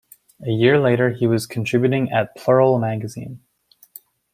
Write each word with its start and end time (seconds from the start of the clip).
A 0.43 0.49
year 0.49 0.79
later 0.79 1.11
he 1.11 1.27
was 1.27 1.45
contributing 1.45 2.09
at 2.09 2.35
"Plural" 2.35 2.79
magazine. 2.79 3.41